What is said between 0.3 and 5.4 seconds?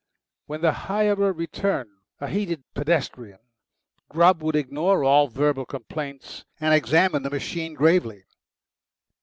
When the hirer returned, a heated pedestrian, Grubb would ignore all